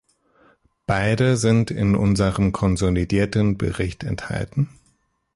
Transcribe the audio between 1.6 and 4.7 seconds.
in unserem konsolidierten Bericht enthalten.